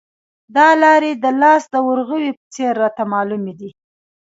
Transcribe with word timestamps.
دا 0.55 0.67
لارې 0.83 1.11
د 1.23 1.25
لاس 1.41 1.63
د 1.73 1.75
ورغوي 1.87 2.31
په 2.37 2.43
څېر 2.53 2.73
راته 2.83 3.03
معلومې 3.13 3.53
دي. 3.59 3.69